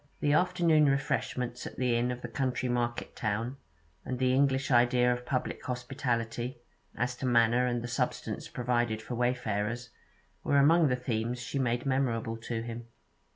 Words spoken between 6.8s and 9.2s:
as to manner and the substance provided for